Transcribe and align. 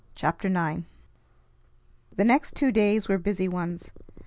CHAPTER 0.15 0.47
IX 0.47 0.81
The 2.15 2.25
next 2.25 2.55
two 2.55 2.71
days 2.71 3.07
were 3.07 3.19
busy 3.19 3.47
ones. 3.47 3.91